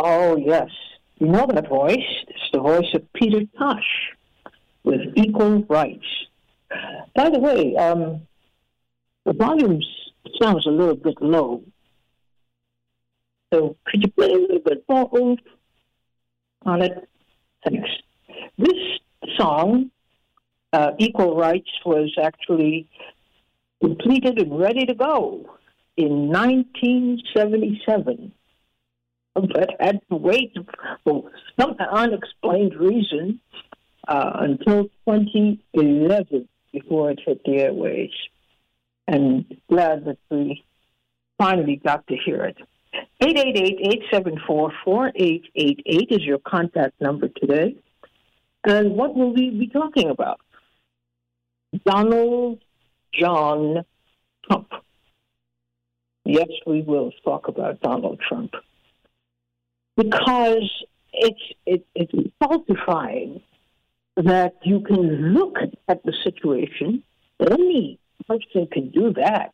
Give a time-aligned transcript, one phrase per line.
[0.00, 0.68] Oh, yes.
[1.16, 1.98] You know that voice.
[2.28, 4.12] It's the voice of Peter Tosh
[4.84, 6.06] with Equal Rights.
[7.16, 8.22] By the way, um,
[9.24, 9.80] the volume
[10.40, 11.64] sounds a little bit low.
[13.52, 15.40] So could you play a little bit more oomph
[16.64, 17.08] on it?
[17.64, 17.90] Thanks.
[18.56, 19.00] This
[19.36, 19.90] song,
[20.72, 22.88] uh, Equal Rights, was actually
[23.80, 25.56] completed and ready to go
[25.96, 28.32] in 1977
[29.40, 30.54] but had to wait
[31.04, 33.40] for some unexplained reason
[34.06, 38.12] uh, until 2011 before it hit the airways.
[39.06, 40.64] And glad that we
[41.38, 42.58] finally got to hear it.
[43.22, 47.76] 888-874-4888 is your contact number today.
[48.64, 50.40] And what will we be talking about?
[51.84, 52.58] Donald
[53.12, 53.84] John
[54.44, 54.72] Trump.
[56.24, 58.54] Yes, we will talk about Donald Trump
[59.98, 60.70] because
[61.12, 63.42] it's it, it's falsifying
[64.16, 65.56] that you can look
[65.88, 67.02] at the situation.
[67.40, 69.52] Any person can do that,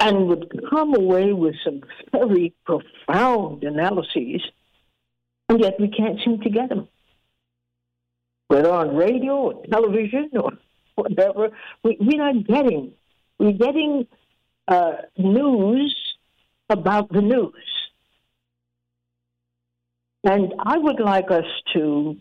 [0.00, 1.80] and would come away with some
[2.12, 4.42] very profound analyses,
[5.48, 6.86] and yet we can't seem to get them.
[8.48, 10.52] Whether on radio or television or
[10.94, 11.50] whatever,
[11.82, 12.92] we, we're not getting.
[13.38, 14.06] We're getting
[14.68, 15.96] uh, news
[16.68, 17.79] about the news.
[20.24, 22.16] And I would like us to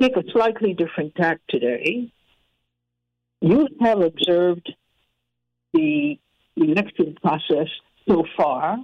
[0.00, 2.10] take a slightly different tack today.
[3.40, 4.72] You have observed
[5.72, 6.18] the
[6.56, 7.68] election process
[8.08, 8.78] so far.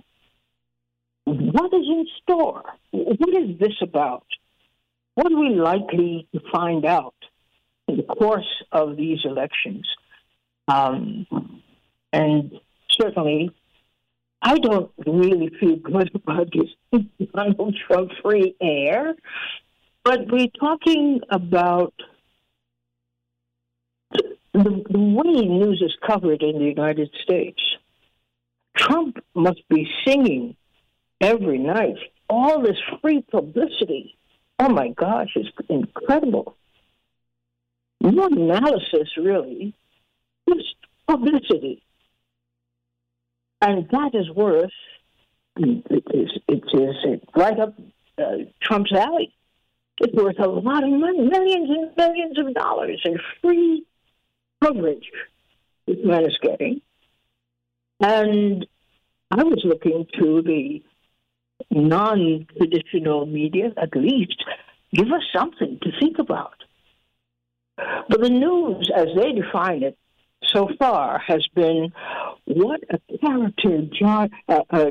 [1.25, 2.63] What is in store?
[2.91, 4.27] What is this about?
[5.15, 7.15] What are we likely to find out
[7.89, 9.87] in the course of these elections?
[10.69, 11.27] Um,
[12.13, 13.51] and certainly,
[14.43, 19.15] I don't really feel good about this Donald Trump free air,
[20.05, 21.95] but we're talking about
[24.11, 27.63] the, the way news is covered in the United States.
[28.77, 30.57] Trump must be singing
[31.21, 31.97] every night.
[32.29, 34.17] All this free publicity.
[34.59, 36.57] Oh my gosh, it's incredible.
[38.01, 39.75] No analysis, really,
[40.49, 40.75] just
[41.07, 41.83] publicity
[43.63, 44.71] and that is worth
[45.57, 47.75] it is it is right up
[48.19, 49.35] uh, Trump's alley.
[49.99, 53.87] It's worth a lot of money, millions and millions of dollars in free
[54.63, 55.11] coverage
[55.87, 56.81] this man is getting.
[58.01, 58.67] And
[59.31, 60.83] I was looking to the
[61.71, 64.43] non-traditional media, at least,
[64.93, 66.55] give us something to think about.
[67.77, 69.99] But the news, as they define it,
[70.47, 71.93] so far has been
[72.45, 74.91] what a character John uh, uh,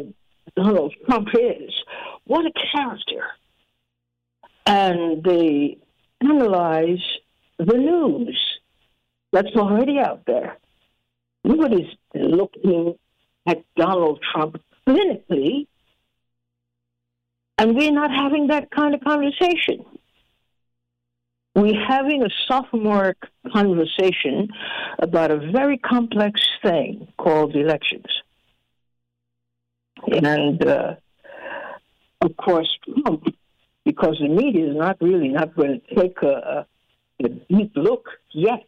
[0.55, 1.73] Donald Trump is.
[2.25, 3.23] What a character.
[4.65, 5.77] And they
[6.21, 7.03] analyze
[7.57, 8.39] the news
[9.31, 10.57] that's already out there.
[11.43, 12.95] Nobody's looking
[13.47, 15.67] at Donald Trump clinically,
[17.57, 19.85] and we're not having that kind of conversation
[21.61, 23.15] we're having a sophomore
[23.53, 24.49] conversation
[24.99, 28.05] about a very complex thing called elections.
[30.11, 30.95] And uh,
[32.21, 33.25] of course, Trump,
[33.85, 36.65] because the media is not really not going to take a,
[37.21, 38.65] a, a deep look yet.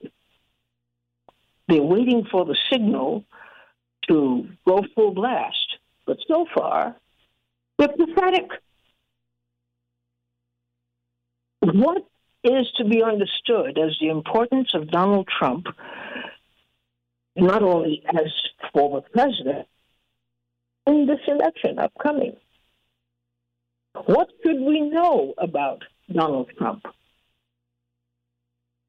[1.68, 3.24] They're waiting for the signal
[4.08, 5.58] to go full blast.
[6.06, 6.96] But so far,
[7.80, 8.50] they're pathetic.
[11.62, 12.06] What
[12.44, 15.68] is to be understood as the importance of Donald Trump,
[17.36, 18.32] not only as
[18.74, 19.68] former president,
[20.86, 22.36] in this election upcoming.
[24.06, 26.86] What should we know about Donald Trump?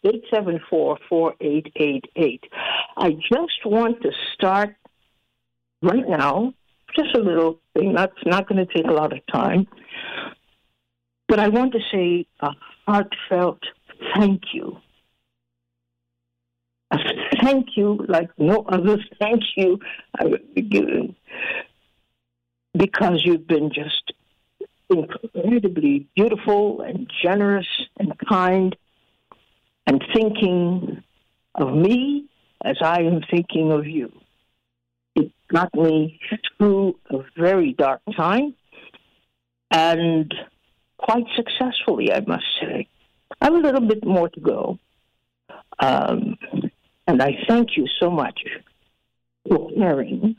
[0.04, 2.40] 888-874-4888.
[2.96, 4.74] I just want to start
[5.82, 6.52] right now,
[6.96, 7.94] just a little thing.
[7.94, 9.68] That's not going to take a lot of time.
[11.28, 12.50] But I want to say a
[12.86, 13.60] heartfelt
[14.14, 14.78] thank you.
[17.42, 19.78] Thank you like no other thank you
[20.18, 21.16] I would be given
[22.76, 24.12] because you've been just
[24.90, 27.66] incredibly beautiful and generous
[27.98, 28.76] and kind
[29.86, 31.02] and thinking
[31.54, 32.26] of me
[32.64, 34.12] as I am thinking of you.
[35.14, 36.18] It got me
[36.58, 38.54] through a very dark time
[39.70, 40.32] and
[40.96, 42.88] quite successfully, I must say.
[43.40, 44.78] I have a little bit more to go.
[45.78, 46.36] Um,
[47.06, 48.40] and I thank you so much
[49.48, 50.36] for caring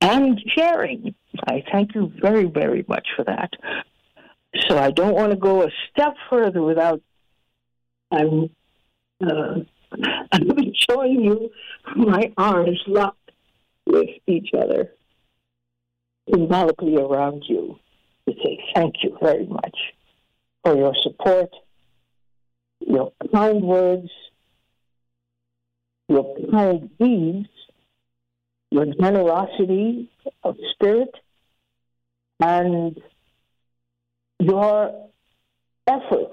[0.00, 1.14] and sharing.
[1.46, 3.50] I thank you very, very much for that.
[4.68, 7.00] So I don't want to go a step further without
[8.10, 8.50] I'm
[9.26, 9.60] uh,
[10.32, 11.50] I'm showing you
[11.96, 13.30] my arms locked
[13.86, 14.92] with each other,
[16.30, 17.78] symbolically around you,
[18.28, 19.76] to say thank you very much
[20.62, 21.50] for your support,
[22.80, 24.10] your kind words,
[26.08, 27.48] your kind deeds,
[28.70, 30.10] your generosity
[30.42, 31.14] of spirit,
[32.40, 33.00] and
[34.38, 35.08] your
[35.86, 36.32] effort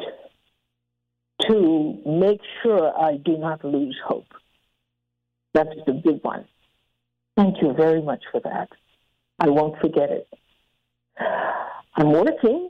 [1.47, 4.27] to make sure I do not lose hope.
[5.53, 6.45] That's the big one.
[7.35, 8.69] Thank you very much for that.
[9.39, 10.27] I won't forget it.
[11.95, 12.69] I'm working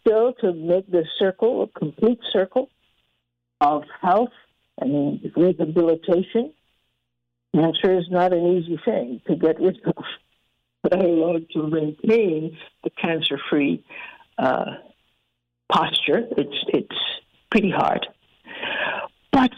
[0.00, 2.68] still to make this circle a complete circle
[3.60, 4.30] of health
[4.78, 6.52] and rehabilitation.
[7.54, 10.04] Cancer is not an easy thing to get rid of,
[10.90, 13.84] let alone to maintain a cancer-free
[14.38, 14.72] uh,
[15.72, 16.26] posture.
[16.36, 16.96] It's it's
[17.50, 18.06] pretty hard,
[19.32, 19.52] but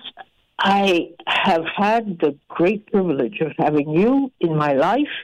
[0.59, 5.17] I have had the great privilege of having you in my life,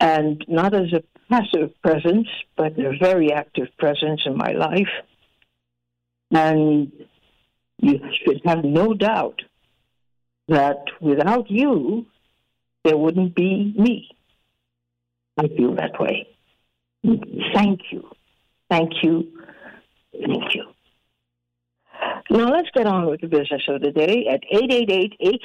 [0.00, 4.88] and not as a passive presence, but a very active presence in my life.
[6.30, 6.92] And
[7.78, 9.42] you should have no doubt
[10.48, 12.06] that without you,
[12.84, 14.08] there wouldn't be me.
[15.36, 16.28] I feel that way.
[17.04, 18.08] Thank you.
[18.70, 19.26] Thank you.
[20.12, 20.64] Thank you.
[22.30, 24.42] Now let's get on with the business of the day at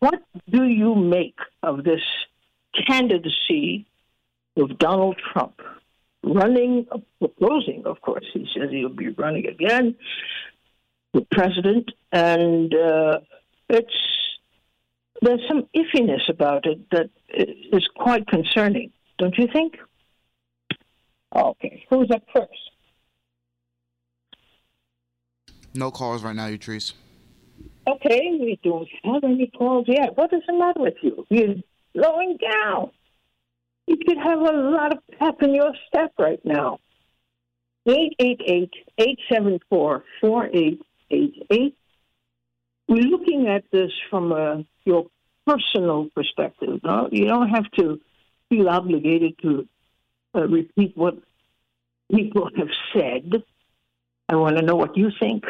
[0.00, 2.02] What do you make of this
[2.88, 3.86] candidacy
[4.56, 5.60] of Donald Trump
[6.24, 6.86] running,
[7.20, 9.94] proposing, of course, he says he'll be running again,
[11.12, 13.20] the president, and uh,
[13.68, 13.92] it's
[15.22, 19.76] there's some iffiness about it that is quite concerning, don't you think?
[21.34, 22.70] Okay, who's up first?
[25.74, 26.92] No calls right now, Utrice.
[27.86, 30.16] Okay, we don't have any calls yet.
[30.16, 31.26] What is the matter with you?
[31.28, 31.56] You're
[31.92, 32.90] slowing down.
[33.86, 36.78] You could have a lot of pep in your step right now.
[37.86, 41.76] 888 874 4888.
[42.88, 45.06] We're looking at this from a, your
[45.46, 46.80] personal perspective.
[46.82, 47.08] No?
[47.10, 48.00] You don't have to
[48.48, 49.68] feel obligated to
[50.34, 51.16] uh, repeat what
[52.10, 53.42] people have said.
[54.28, 55.44] I want to know what you think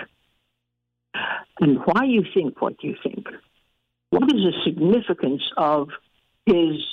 [1.60, 3.26] and why you think what you think.
[4.10, 5.88] What is the significance of
[6.46, 6.84] his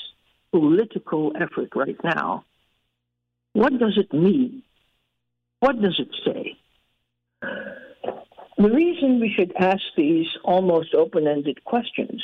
[0.51, 2.45] political effort right now?
[3.53, 4.63] What does it mean?
[5.59, 6.57] What does it say?
[8.61, 12.21] The reason we should ask these almost open ended questions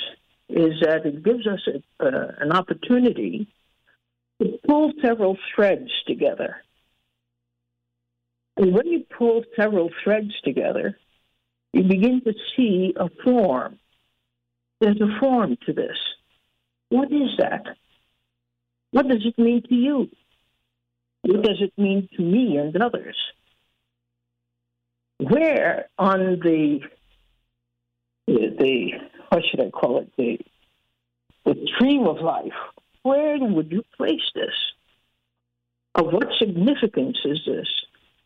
[0.48, 3.48] is that it gives us a, uh, an opportunity
[4.40, 6.58] to pull several threads together.
[8.56, 11.00] And when you pull several threads together,
[11.74, 13.80] you begin to see a form.
[14.80, 15.98] There's a form to this.
[16.90, 17.66] What is that?
[18.92, 20.08] What does it mean to you?
[21.24, 23.18] What does it mean to me and others?
[25.20, 26.80] Where on the
[28.28, 28.92] the
[29.30, 30.40] what should I call it the
[31.46, 32.54] the stream of life?
[33.04, 34.54] Where would you place this?
[35.96, 37.68] Of what significance is this?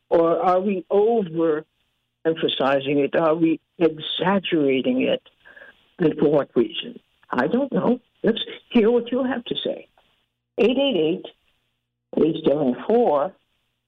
[0.10, 1.66] Or are we over
[2.26, 3.16] emphasizing it?
[3.16, 5.22] Are we exaggerating it?
[6.00, 7.00] And for what reason?
[7.30, 8.00] I don't know.
[8.24, 9.88] Let's hear what you have to say.
[10.58, 11.26] 888
[12.18, 13.34] 874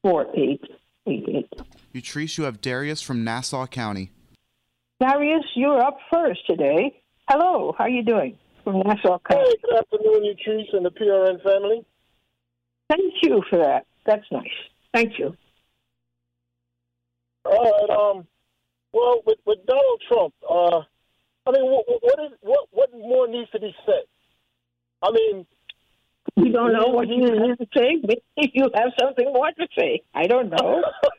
[0.04, 1.50] 4888.
[1.94, 4.12] Utrice, you have Darius from Nassau County.
[5.00, 7.00] Darius, you're up first today.
[7.30, 8.38] Hello, how are you doing?
[8.64, 9.44] From Nassau County.
[9.46, 11.86] Hey, good afternoon, Utrice and the PRN family.
[12.90, 13.86] Thank you for that.
[14.06, 14.48] That's nice.
[14.94, 15.36] Thank you.
[17.46, 17.90] All right.
[17.90, 18.28] Um.
[18.92, 20.82] Well, with, with Donald Trump, uh,
[21.48, 24.04] I mean, what, what is what what more needs to be said?
[25.02, 25.46] I mean,
[26.36, 28.02] we don't know what you have to say.
[28.02, 30.84] Maybe you have something more to say, I don't know.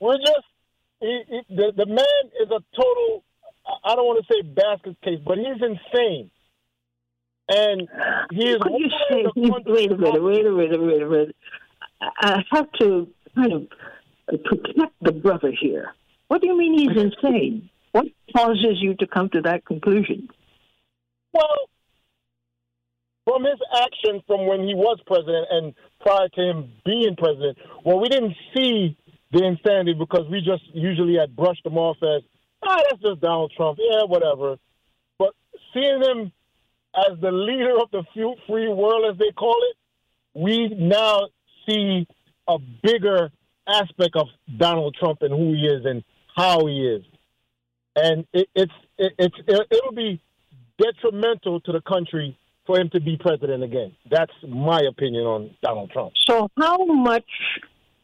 [0.00, 0.46] We're just
[1.00, 3.24] he, he, the the man is a total.
[3.84, 6.30] I don't want to say basket case, but he's insane.
[7.48, 7.88] And
[8.32, 8.58] he is.
[8.58, 9.24] What you say?
[9.36, 10.22] Wait a minute.
[10.22, 10.80] Wait a minute.
[10.80, 11.36] Wait a minute.
[12.00, 13.68] I have to kind of
[14.28, 15.92] protect the brother here.
[16.28, 17.70] What do you mean he's insane?
[17.92, 20.28] What causes you to come to that conclusion?
[21.32, 21.68] Well,
[23.24, 28.00] from his actions from when he was president and prior to him being president, well,
[28.00, 28.96] we didn't see
[29.32, 32.22] the insanity because we just usually had brushed them off as,
[32.62, 33.78] ah, oh, that's just Donald Trump.
[33.80, 34.56] Yeah, whatever.
[35.18, 35.34] But
[35.74, 36.32] seeing him
[36.96, 38.04] as the leader of the
[38.46, 39.76] free world, as they call it,
[40.34, 41.28] we now
[41.66, 42.06] see
[42.46, 43.30] a bigger
[43.66, 46.02] aspect of Donald Trump and who he is and
[46.34, 47.04] how he is.
[47.96, 50.20] And it, it's it, it's it, it'll be
[50.78, 53.94] detrimental to the country for him to be president again.
[54.10, 56.12] That's my opinion on Donald Trump.
[56.28, 57.24] So, how much,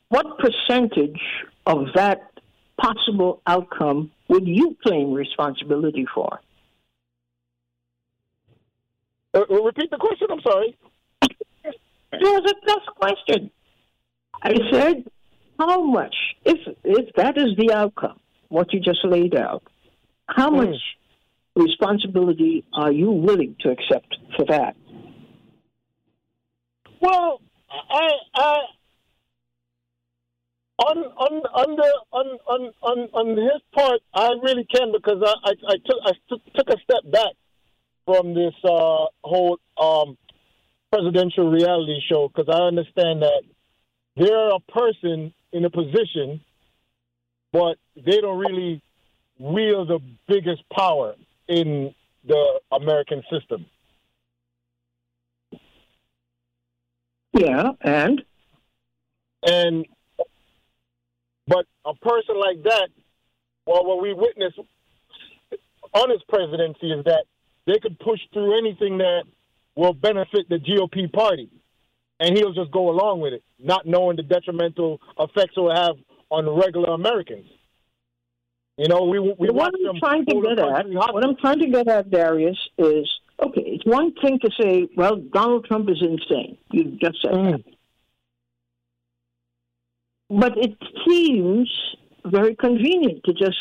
[0.08, 1.20] what percentage
[1.66, 2.30] of that
[2.80, 6.40] possible outcome would you claim responsibility for?
[9.32, 10.28] Uh, repeat the question.
[10.30, 10.76] I'm sorry.
[11.22, 11.74] it
[12.12, 13.50] was a tough question.
[14.42, 15.04] I said,
[15.58, 19.62] how much, if if that is the outcome, what you just laid out,
[20.26, 20.66] how mm.
[20.66, 20.76] much
[21.56, 24.76] responsibility are you willing to accept for that?
[27.00, 27.40] Well,
[27.90, 28.60] I, I
[30.78, 35.50] on on on the on on on on his part, I really can because I
[35.50, 36.12] I, I took I
[36.56, 37.32] took a step back
[38.04, 40.18] from this uh, whole um,
[40.92, 43.42] presidential reality show because I understand that
[44.16, 46.40] they're a person in a position,
[47.52, 48.82] but they don't really
[49.38, 51.14] wield the biggest power
[51.48, 51.94] in
[52.26, 53.66] the American system.
[57.32, 58.22] Yeah, and
[59.42, 59.86] and
[61.46, 62.88] but a person like that,
[63.66, 64.58] well, what we witnessed
[65.92, 67.24] on his presidency is that
[67.66, 69.24] they could push through anything that
[69.74, 71.50] will benefit the GOP party,
[72.20, 75.96] and he'll just go along with it, not knowing the detrimental effects it will have
[76.30, 77.46] on regular Americans.
[78.76, 81.86] You know, we we what I'm trying to get at, what I'm trying to get
[81.86, 83.08] at, Darius, is
[83.40, 83.62] okay.
[83.66, 86.58] It's one thing to say, well, Donald Trump is insane.
[86.72, 87.52] You just said mm.
[87.52, 87.73] that,
[90.28, 90.76] but it
[91.06, 91.70] seems
[92.24, 93.58] very convenient to just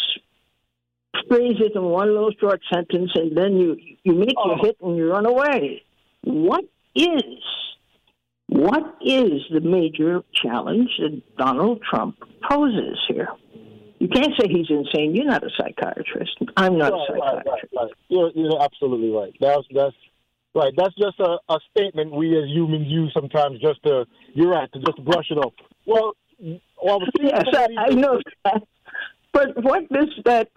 [1.27, 4.48] phrase it in one little short sentence, and then you you make oh.
[4.48, 5.84] your hit and you run away.
[6.24, 6.65] What
[6.96, 7.24] is
[8.48, 12.17] what is the major challenge that Donald Trump
[12.48, 13.29] poses here?
[14.00, 15.15] You can't say he's insane.
[15.15, 16.38] You're not a psychiatrist.
[16.58, 17.74] I'm not right, a psychiatrist.
[17.75, 19.34] Right, right, you're, you're absolutely right.
[19.39, 19.96] That's that's
[20.53, 20.74] right.
[20.75, 24.79] That's just a, a statement we as humans use sometimes just to you're right to
[24.79, 25.53] just brush it off.
[25.86, 26.13] Well,
[26.82, 28.63] well yes, I, I know that.
[29.32, 30.50] But what does that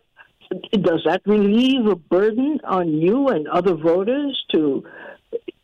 [0.73, 4.45] does that relieve a burden on you and other voters?
[4.53, 4.85] To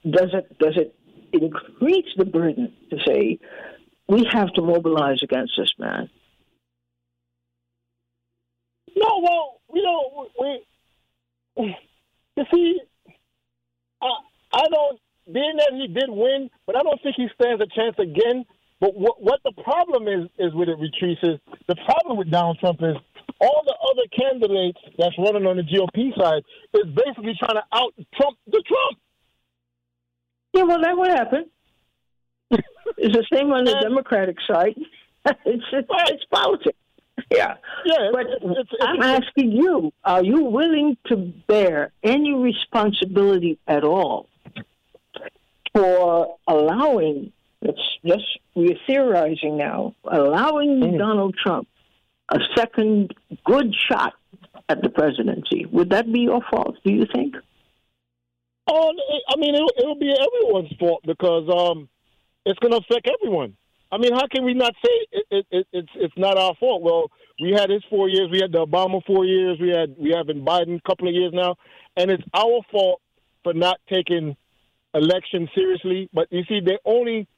[0.08, 0.94] does it does it
[1.32, 3.38] increase the burden to say
[4.08, 6.10] we have to mobilize against this man?
[8.96, 11.76] No, well, you know, we,
[12.36, 12.80] you see,
[14.02, 14.06] I,
[14.52, 15.00] I don't,
[15.32, 18.44] being that he did win, but I don't think he stands a chance again.
[18.82, 22.58] But what, what the problem is is with it, Utrice, is the problem with Donald
[22.58, 22.96] Trump is
[23.40, 26.42] all the other candidates that's running on the GOP side
[26.74, 28.98] is basically trying to out Trump the Trump.
[30.52, 31.50] Yeah, well, that would happen.
[32.50, 34.74] it's the same on the Democratic side.
[35.26, 36.76] it's it's, it's politics.
[37.30, 37.54] Yeah.
[37.84, 43.60] Yeah, But it's, it's, it's, I'm asking you, are you willing to bear any responsibility
[43.68, 44.28] at all
[45.72, 47.32] for allowing,
[47.62, 50.98] let's just, we're theorizing now, allowing Mm.
[50.98, 51.68] Donald Trump
[52.28, 53.14] a second
[53.44, 54.14] good shot
[54.68, 55.66] at the presidency?
[55.66, 57.36] Would that be your fault, do you think?
[58.66, 58.92] Oh,
[59.28, 61.88] I mean, it'll, it'll be everyone's fault because um,
[62.46, 63.56] it's going to affect everyone.
[63.90, 66.80] I mean, how can we not say it, it, it, it's it's not our fault?
[66.80, 70.12] Well, we had his four years, we had the Obama four years, we had we
[70.16, 71.56] have in Biden a couple of years now,
[71.96, 73.02] and it's our fault
[73.44, 74.34] for not taking
[74.94, 76.08] elections seriously.
[76.14, 77.28] But you see, they only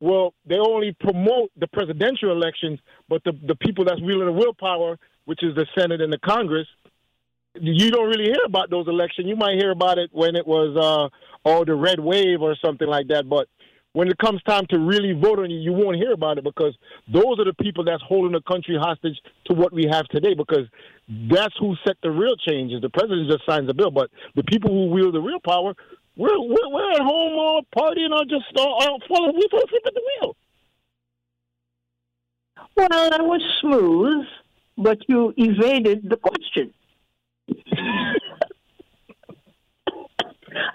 [0.00, 4.98] well, they only promote the presidential elections, but the the people that's wielding the willpower,
[5.26, 6.66] which is the Senate and the Congress,
[7.54, 9.28] you don't really hear about those elections.
[9.28, 12.88] You might hear about it when it was uh oh the red wave or something
[12.88, 13.48] like that, but
[13.92, 16.74] when it comes time to really vote on you, you won't hear about it because
[17.12, 20.66] those are the people that's holding the country hostage to what we have today because
[21.28, 22.80] that's who set the real changes.
[22.80, 25.74] The president just signs the bill, but the people who wield the real power,
[26.20, 29.82] we're we're, we're at home uh, partying or just uh, uh, following, we fall asleep
[29.86, 30.36] at the wheel.
[32.76, 34.26] Well, that was smooth,
[34.76, 36.74] but you evaded the question.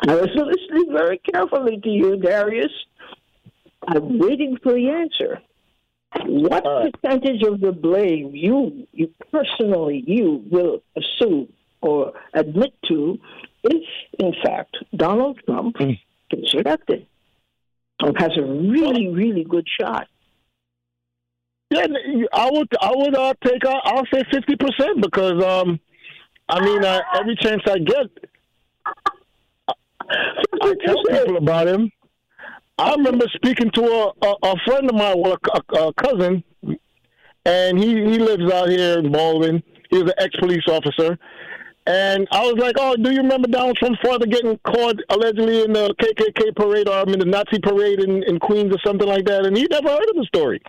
[0.07, 2.71] I was listening very carefully to you, Darius.
[3.87, 5.41] I'm waiting for the answer.
[6.25, 6.93] What All right.
[7.01, 11.49] percentage of the blame you, you personally, you will assume
[11.85, 13.17] or admit to
[13.63, 13.83] if,
[14.19, 15.99] in fact, Donald Trump Mm.
[16.29, 17.07] gets elected
[18.17, 20.07] has a really, really good shot?
[21.71, 21.87] Yeah,
[22.33, 25.79] I would I would uh, take uh, I'll say fifty percent because um,
[26.47, 28.07] I mean uh, every chance I get,
[30.09, 31.91] I tell people about him.
[32.77, 36.43] I remember speaking to a, a, a friend of mine, well, a, a, a cousin,
[37.45, 39.63] and he, he lives out here in Baldwin.
[39.89, 41.17] He's an ex police officer.
[41.87, 45.73] And I was like, oh, do you remember Donald Trump's father getting caught allegedly in
[45.73, 49.25] the KKK parade or I mean the Nazi parade in, in Queens or something like
[49.25, 49.45] that?
[49.45, 50.61] And he never heard of the story.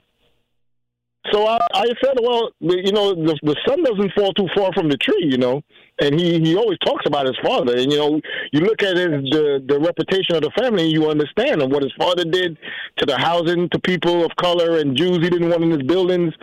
[1.33, 4.89] So I, I said, well, you know, the, the son doesn't fall too far from
[4.89, 5.63] the tree, you know.
[6.01, 7.77] And he, he always talks about his father.
[7.77, 8.21] And, you know,
[8.53, 11.93] you look at his, the, the reputation of the family, and you understand what his
[11.99, 12.59] father did
[12.99, 16.35] to the housing, to people of color and Jews he didn't want in his buildings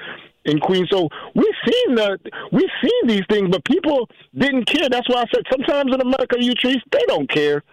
[0.46, 0.90] in Queens.
[0.92, 2.20] So we've seen the,
[2.52, 4.90] we've seen these things, but people didn't care.
[4.90, 7.64] That's why I said sometimes in America, Utrice, they don't care.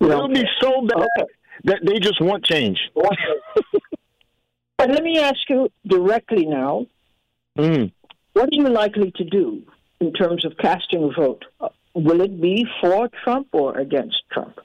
[0.00, 1.30] It'll be so bad Okay.
[1.64, 2.78] that they just want change.
[4.78, 6.86] But let me ask you directly now
[7.56, 7.92] Mm.
[8.32, 9.62] what are you likely to do
[10.00, 11.44] in terms of casting a vote?
[11.94, 14.58] Will it be for Trump or against Trump?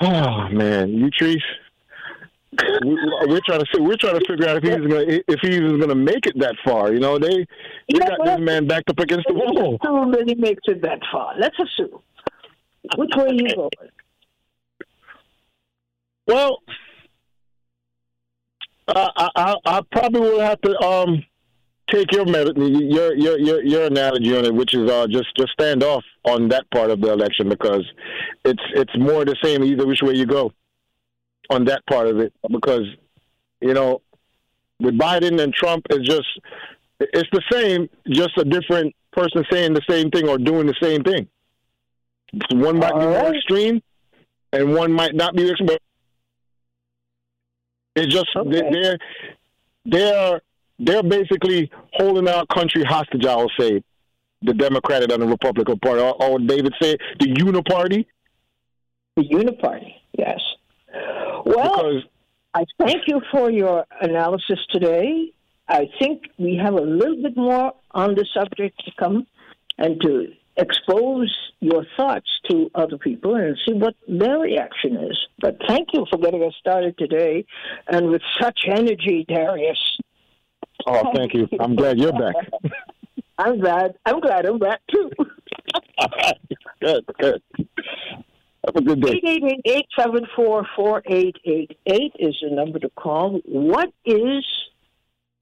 [0.00, 1.40] Oh man, Utrice.
[2.84, 5.94] We, we're trying to we're trying to figure out if he's gonna if he's gonna
[5.94, 6.92] make it that far.
[6.92, 7.46] You know, they they
[7.88, 9.78] Yeah, got well, this man backed up against the wall.
[9.82, 11.34] Assume that he makes it that far.
[11.38, 12.00] Let's assume.
[12.96, 13.70] Which way are you going?
[16.26, 16.62] Well,
[18.88, 21.24] uh, I, I I probably will have to um
[21.90, 25.52] take your med- your your your your analogy on it, which is uh just just
[25.52, 27.84] stand off on that part of the election because
[28.44, 30.52] it's it's more the same either which way you go
[31.50, 32.86] on that part of it because
[33.60, 34.00] you know
[34.80, 36.26] with Biden and Trump it's just
[37.00, 41.02] it's the same, just a different person saying the same thing or doing the same
[41.04, 41.28] thing.
[42.50, 43.80] One might be All more extreme,
[44.52, 45.68] and one might not be extreme.
[45.68, 45.80] But
[47.94, 48.50] it's just Okay.
[48.50, 48.98] they- they're
[49.84, 50.40] they're
[50.80, 53.24] they're basically holding our country hostage.
[53.24, 53.82] I will say,
[54.42, 58.06] the Democratic and the Republican Party, or, or David said, the Uniparty,
[59.16, 60.40] The Uniparty, yes.
[61.44, 62.04] Well, because
[62.54, 65.32] I thank you for your analysis today.
[65.68, 69.26] I think we have a little bit more on the subject to come
[69.76, 75.18] and to expose your thoughts to other people and see what their reaction is.
[75.40, 77.44] But thank you for getting us started today
[77.86, 79.78] and with such energy, Darius.
[80.86, 81.48] oh, thank you.
[81.60, 82.34] I'm glad you're back.
[83.38, 83.94] I'm glad.
[84.04, 85.10] I'm glad I'm back too.
[86.80, 87.42] good, good.
[88.68, 89.18] Have a good day.
[89.96, 93.40] 888-874-4888 is the number to call.
[93.46, 94.44] What is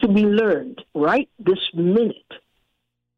[0.01, 2.33] to be learned right this minute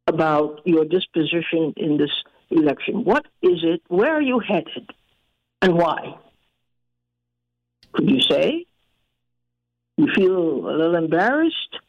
[0.06, 3.04] about your disposition in this election?
[3.04, 3.82] What is it?
[3.88, 4.90] Where are you headed?
[5.60, 6.16] And why?
[7.92, 8.64] Could you say?
[9.98, 11.80] You feel a little embarrassed?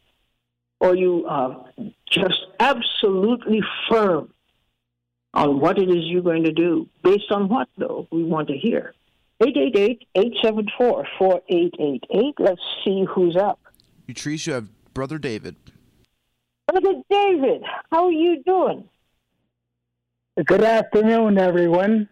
[0.81, 1.67] Or you are
[2.11, 4.33] just absolutely firm
[5.33, 6.87] on what it is you're going to do?
[7.03, 8.07] Based on what, though?
[8.11, 8.93] We want to hear.
[9.41, 12.33] 888-874-4888.
[12.39, 13.59] Let's see who's up.
[14.07, 15.55] Utrice, you have Brother David.
[16.67, 18.83] Brother David, how are you doing?
[20.45, 22.07] Good afternoon, everyone.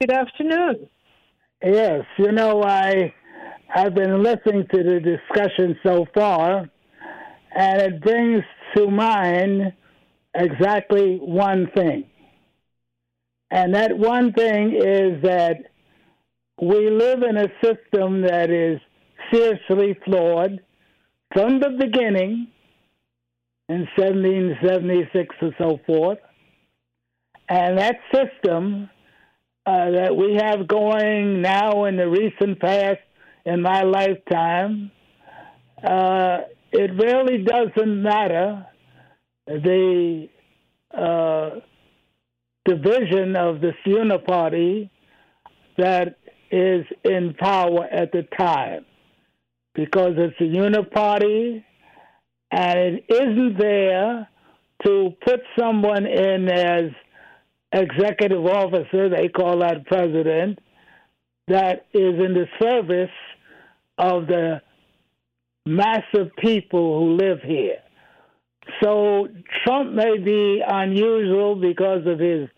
[0.00, 0.88] Good afternoon.
[1.62, 3.14] Yes, you know, I
[3.74, 6.68] I've been listening to the discussion so far,
[7.56, 8.44] and it brings
[8.76, 9.72] to mind
[10.34, 12.04] exactly one thing.
[13.50, 15.56] And that one thing is that
[16.60, 18.80] we live in a system that is
[19.32, 20.60] seriously flawed
[21.32, 22.48] from the beginning
[23.68, 26.18] in 1776 or so forth.
[27.48, 28.88] And that system
[29.66, 33.00] uh, that we have going now in the recent past
[33.44, 34.90] in my lifetime,
[35.82, 36.38] uh,
[36.72, 38.66] it really doesn't matter
[39.46, 40.28] the
[40.96, 41.60] uh,
[42.64, 44.90] division of this uniparty
[45.76, 46.16] that
[46.50, 48.84] is in power at the time
[49.74, 51.64] because it's a uniparty
[52.50, 54.28] and it isn't there
[54.84, 56.90] to put someone in as
[57.72, 60.58] executive officer, they call that president,
[61.48, 63.10] that is in the service
[63.98, 64.60] of the
[65.66, 67.78] massive people who live here.
[68.82, 69.28] So
[69.64, 72.48] Trump may be unusual because of his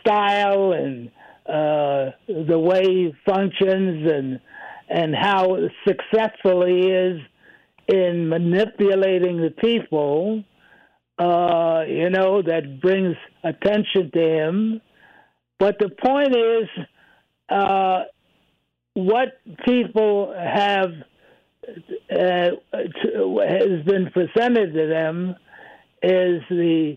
[0.00, 1.10] style and
[1.46, 4.40] uh, the way he functions and
[4.90, 7.20] and how successful he is
[7.88, 10.42] in manipulating the people,
[11.18, 14.80] uh, you know, that brings attention to him.
[15.58, 16.68] But the point is,
[17.50, 18.04] uh,
[18.94, 20.92] what people have
[22.10, 25.34] uh, has been presented to them
[26.02, 26.96] is the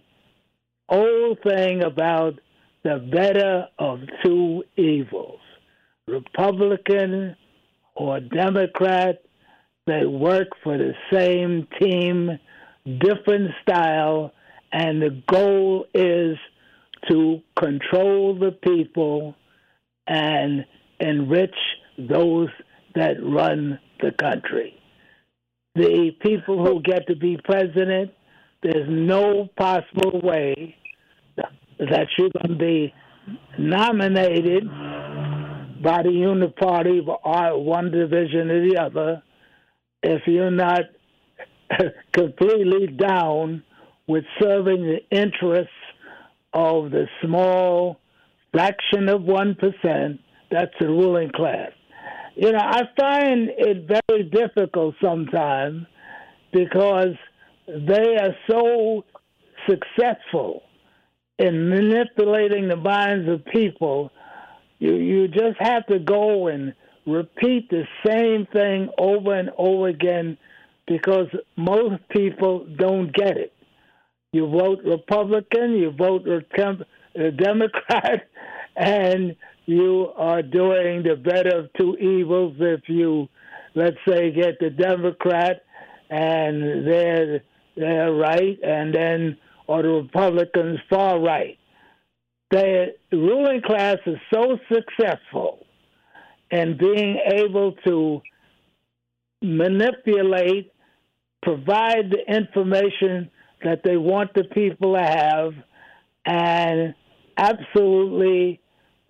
[0.89, 2.39] old thing about
[2.83, 5.39] the better of two evils
[6.07, 7.35] Republican
[7.95, 9.21] or Democrat
[9.87, 12.39] they work for the same team,
[12.85, 14.31] different style,
[14.71, 16.37] and the goal is
[17.09, 19.35] to control the people
[20.07, 20.65] and
[20.99, 21.55] enrich
[21.97, 22.49] those
[22.95, 24.75] that run the country.
[25.75, 28.11] The people who get to be president,
[28.61, 30.75] there's no possible way
[31.89, 32.93] that going to be
[33.57, 34.65] nominated
[35.83, 37.01] by the uniparty,
[37.63, 39.23] one division or the other,
[40.03, 40.81] if you're not
[42.13, 43.63] completely down
[44.07, 45.71] with serving the interests
[46.53, 47.99] of the small
[48.51, 50.19] fraction of 1%,
[50.51, 51.71] that's the ruling class.
[52.35, 55.85] You know, I find it very difficult sometimes
[56.53, 57.15] because
[57.67, 59.05] they are so
[59.67, 60.63] successful
[61.41, 64.11] in manipulating the minds of people.
[64.79, 66.73] You, you just have to go and
[67.05, 70.37] repeat the same thing over and over again
[70.87, 73.53] because most people don't get it.
[74.33, 78.29] You vote Republican, you vote uh, Democrat,
[78.75, 83.27] and you are doing the better of two evils if you,
[83.73, 85.63] let's say, get the Democrat
[86.09, 87.41] and they're
[87.75, 89.37] they're right, and then
[89.71, 91.57] or the Republicans far right.
[92.49, 95.65] The ruling class is so successful
[96.51, 98.21] in being able to
[99.41, 100.73] manipulate,
[101.41, 103.31] provide the information
[103.63, 105.53] that they want the people to have,
[106.25, 106.93] and
[107.37, 108.59] absolutely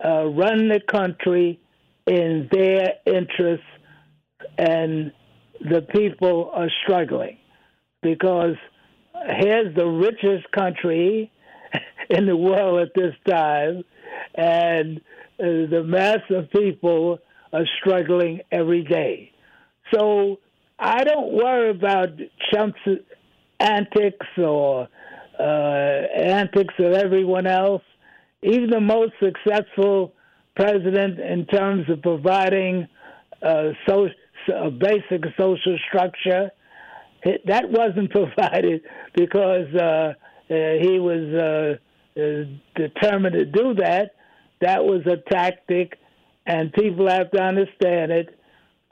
[0.04, 1.58] uh, run the country
[2.06, 3.66] in their interests,
[4.56, 5.10] and
[5.60, 7.38] the people are struggling
[8.02, 8.54] because
[9.26, 11.30] here's the richest country
[12.10, 13.84] in the world at this time,
[14.34, 14.98] and
[15.40, 17.18] uh, the mass of people
[17.52, 19.32] are struggling every day.
[19.92, 20.38] So
[20.78, 22.08] I don't worry about
[22.50, 22.80] Trump's
[23.60, 24.88] antics or
[25.38, 27.82] uh, antics of everyone else.
[28.42, 30.12] Even the most successful
[30.56, 32.88] president in terms of providing
[33.42, 34.08] uh, so,
[34.54, 36.50] a basic social structure,
[37.46, 38.82] that wasn't provided
[39.14, 40.14] because uh, uh,
[40.48, 41.78] he was
[42.16, 42.44] uh, uh,
[42.76, 44.12] determined to do that.
[44.60, 45.98] That was a tactic
[46.46, 48.38] and people have to understand it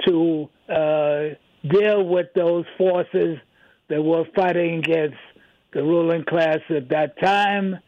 [0.07, 0.49] to
[1.69, 3.39] deal with those forces
[3.89, 5.17] that were fighting against
[5.73, 7.79] the ruling class at that time.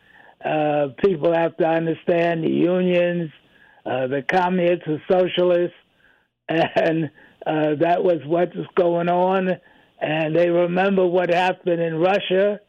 [0.45, 3.31] Uh, people have to understand the unions,
[3.87, 5.77] uh, the communists, the socialists,
[6.49, 7.11] and
[7.47, 9.49] uh, that was what was going on.
[10.03, 12.61] And they remember what happened in Russia.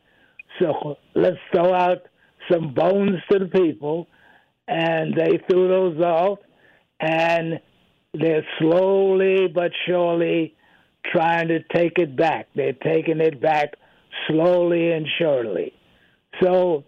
[0.62, 2.04] So let's throw out
[2.52, 4.08] some bones to the people.
[4.67, 6.39] And they threw those out.
[7.00, 7.60] And
[8.13, 10.56] they're slowly but surely
[11.12, 12.50] trying to take it back.
[12.56, 13.74] They're taking it back
[14.28, 15.74] slowly and surely.
[16.41, 16.84] So,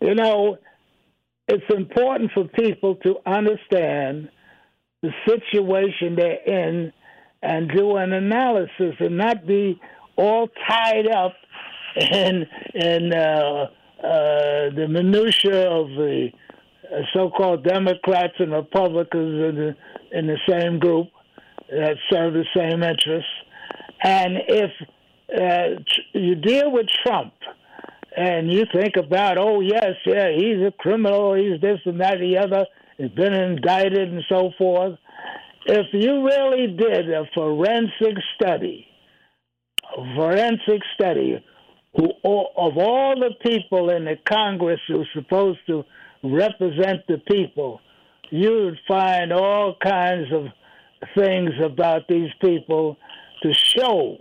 [0.00, 0.58] you know,
[1.46, 4.28] it's important for people to understand
[5.02, 6.92] the situation they're in
[7.42, 9.80] and do an analysis and not be
[10.16, 11.34] all tied up
[11.96, 13.66] in in uh,
[14.02, 16.30] uh, the minutia of the
[17.14, 21.08] so-called Democrats and Republicans in the, in the same group
[21.70, 23.30] that serve the same interests.
[24.02, 24.70] And if
[25.38, 27.34] uh, you deal with Trump
[28.16, 32.22] and you think about, oh, yes, yeah, he's a criminal, he's this and that, and
[32.22, 32.64] the other,
[32.96, 34.98] he's been indicted and so forth.
[35.70, 38.86] If you really did a forensic study,
[39.94, 41.44] a forensic study,
[41.94, 45.84] who of all the people in the Congress who are supposed to
[46.24, 47.82] represent the people,
[48.30, 50.46] you would find all kinds of
[51.14, 52.96] things about these people
[53.42, 54.16] to show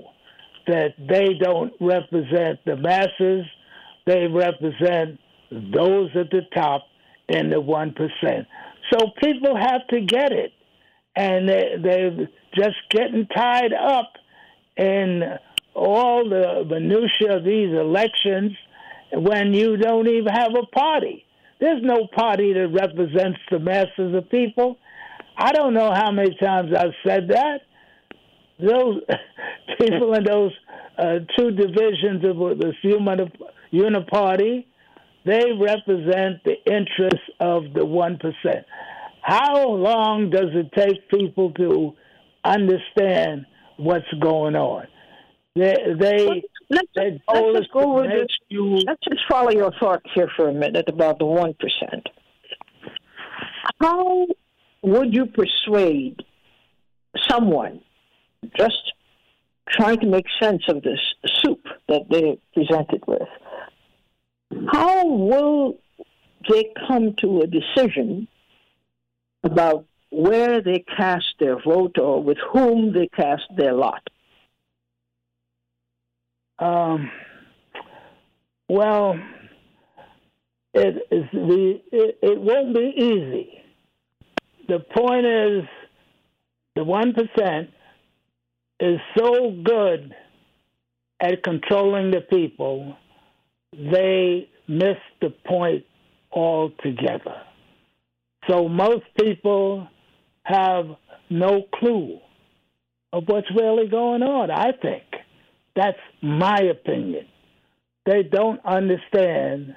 [0.67, 3.45] that they don't represent the masses,
[4.05, 5.17] they represent
[5.49, 6.83] those at the top
[7.29, 8.45] and the 1%.
[8.91, 10.51] So people have to get it.
[11.17, 14.13] And they, they're just getting tied up
[14.77, 15.23] in
[15.73, 18.51] all the minutiae of these elections
[19.11, 21.25] when you don't even have a party.
[21.59, 24.77] There's no party that represents the masses of people.
[25.35, 27.61] I don't know how many times I've said that.
[28.59, 29.01] Those
[29.79, 30.51] people in those
[30.97, 32.73] uh, two divisions of the
[33.73, 34.65] uniparty,
[35.25, 38.65] they represent the interests of the one percent.
[39.27, 41.93] How long does it take people to
[42.45, 44.87] understand what's going on?
[45.53, 46.25] They, they
[46.69, 48.27] let's, let's, let's just go with this.
[48.47, 48.63] You...
[48.87, 52.07] Let's just follow your thoughts here for a minute about the one percent.
[53.81, 54.27] How
[54.81, 56.23] would you persuade
[57.27, 57.81] someone
[58.57, 58.93] just
[59.67, 60.99] trying to make sense of this
[61.43, 63.27] soup that they're presented with?
[64.71, 65.79] How will
[66.49, 68.29] they come to a decision
[69.43, 74.01] about where they cast their vote or with whom they cast their lot?
[76.59, 77.11] Um,
[78.69, 79.19] well,
[80.73, 83.61] it the it, it won't be easy.
[84.67, 85.63] The point is,
[86.75, 87.69] the one percent
[88.79, 90.13] is so good
[91.19, 92.95] at controlling the people,
[93.73, 95.83] they miss the point
[96.31, 97.41] altogether.
[98.49, 99.87] So most people
[100.43, 100.85] have
[101.29, 102.19] no clue
[103.13, 105.03] of what's really going on, I think.
[105.75, 107.25] That's my opinion.
[108.05, 109.75] They don't understand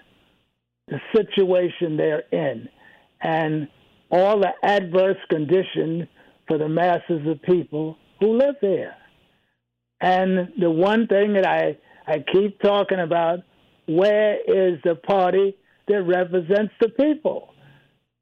[0.88, 2.68] the situation they're in
[3.20, 3.68] and
[4.10, 6.04] all the adverse conditions
[6.48, 8.96] for the masses of people who live there.
[10.00, 13.40] And the one thing that I, I keep talking about
[13.86, 15.56] where is the party
[15.88, 17.50] that represents the people?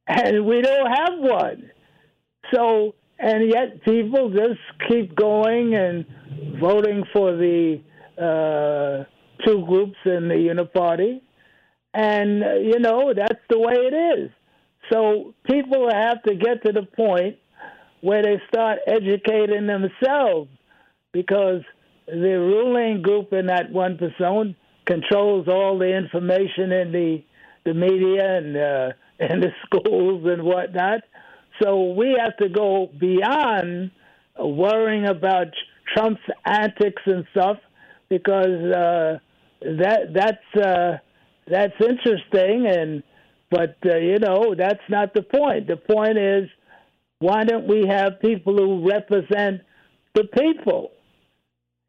[0.08, 1.70] And we don't have one.
[2.54, 6.06] So, and yet people just keep going and
[6.60, 7.80] voting for the
[8.16, 9.04] uh,
[9.44, 11.20] two groups in the Uniparty.
[11.92, 14.30] And, uh, you know, that's the way it is.
[14.90, 17.36] So people have to get to the point
[18.00, 20.48] where they start educating themselves
[21.12, 21.62] because
[22.06, 27.22] the ruling group in that one person controls all the information in the
[27.64, 28.92] the media and uh,
[29.30, 31.00] in the schools and whatnot.
[31.62, 33.90] So we have to go beyond
[34.38, 35.48] worrying about
[35.94, 37.56] Trump's antics and stuff
[38.08, 39.18] because uh,
[39.62, 40.98] that that's uh,
[41.46, 43.02] that's interesting and
[43.50, 45.66] but uh, you know that's not the point.
[45.66, 46.48] The point is
[47.18, 49.62] why don't we have people who represent
[50.14, 50.92] the people?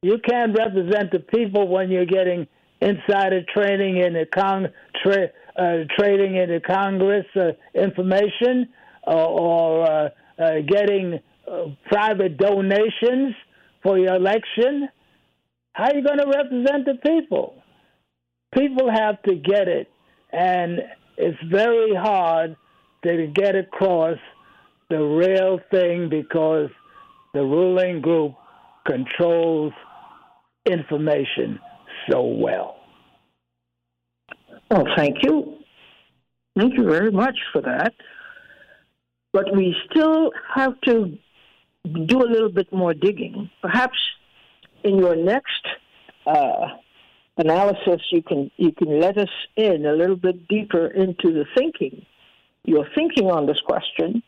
[0.01, 2.47] You can't represent the people when you're getting
[2.81, 4.67] insider training in the con
[5.03, 8.69] tra- uh, trading in the Congress uh, information
[9.05, 11.19] uh, or uh, uh, getting
[11.87, 13.33] private donations
[13.81, 14.87] for your election,
[15.73, 17.55] how are you going to represent the people?
[18.55, 19.89] People have to get it,
[20.31, 20.79] and
[21.17, 22.55] it's very hard
[23.03, 24.17] to get across
[24.89, 26.69] the real thing because
[27.33, 28.35] the ruling group
[28.85, 29.73] controls
[30.65, 31.59] information
[32.09, 32.77] so well.
[34.69, 35.57] Well, thank you.
[36.57, 37.93] Thank you very much for that.
[39.31, 41.17] but we still have to
[42.05, 43.49] do a little bit more digging.
[43.61, 43.97] Perhaps
[44.83, 45.65] in your next
[46.25, 46.67] uh,
[47.37, 52.05] analysis, you can you can let us in a little bit deeper into the thinking,
[52.65, 54.23] your thinking on this question.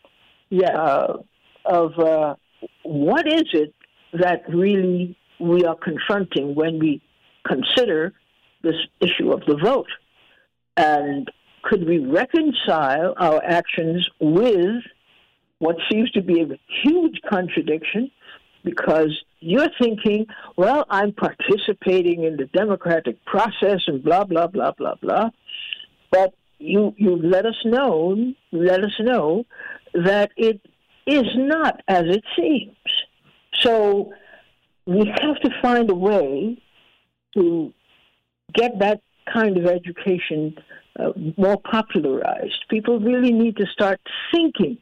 [0.49, 0.71] Yeah.
[0.71, 1.17] Uh,
[1.65, 2.35] of uh,
[2.83, 3.73] what is it
[4.13, 7.01] that really we are confronting when we
[7.45, 8.13] consider
[8.63, 9.89] this issue of the vote,
[10.77, 11.29] and
[11.63, 14.83] could we reconcile our actions with
[15.59, 16.47] what seems to be a
[16.83, 18.11] huge contradiction?
[18.63, 20.25] Because you're thinking,
[20.57, 25.29] well, I'm participating in the democratic process and blah blah blah blah blah,
[26.11, 29.45] but you you let us know let us know
[29.93, 30.61] that it
[31.07, 32.75] is not as it seems.
[33.59, 34.13] So
[34.85, 36.61] we have to find a way
[37.35, 37.73] to
[38.53, 40.55] get that kind of education
[40.99, 42.65] uh, more popularized.
[42.69, 43.99] People really need to start
[44.33, 44.77] thinking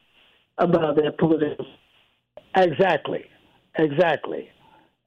[0.57, 1.65] about their political.
[2.55, 3.25] Exactly,
[3.77, 4.49] exactly.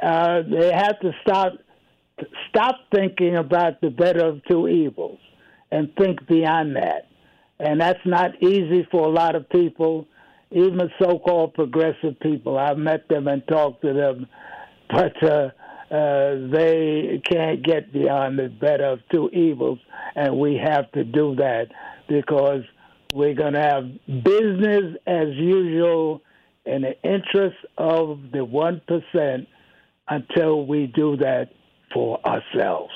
[0.02, 1.52] Uh, they have to stop
[2.50, 5.18] stop thinking about the better of two evils
[5.70, 7.08] and think beyond that.
[7.58, 10.06] And that's not easy for a lot of people,
[10.50, 12.58] even so-called progressive people.
[12.58, 14.26] I've met them and talked to them,
[14.90, 15.48] but uh,
[15.92, 19.78] uh, they can't get beyond the better of two evils,
[20.14, 21.66] and we have to do that
[22.08, 22.62] because
[23.12, 23.84] we're going to have
[24.24, 26.22] business as usual
[26.64, 29.46] in the interest of the 1%
[30.08, 31.50] until we do that
[31.92, 32.92] for ourselves.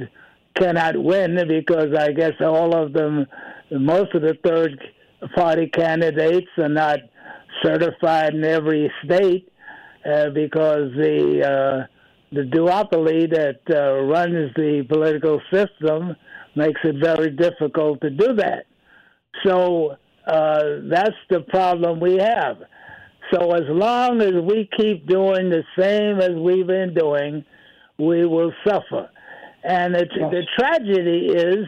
[0.57, 3.27] cannot win because I guess all of them
[3.71, 4.79] most of the third
[5.35, 6.99] party candidates are not
[7.63, 9.51] certified in every state
[10.05, 11.87] uh, because the uh,
[12.33, 16.17] the duopoly that uh, runs the political system
[16.55, 18.67] makes it very difficult to do that.
[19.45, 22.59] So uh, that's the problem we have.
[23.33, 27.45] So as long as we keep doing the same as we've been doing,
[27.99, 29.09] we will suffer.
[29.63, 30.31] And the, yes.
[30.31, 31.67] the tragedy is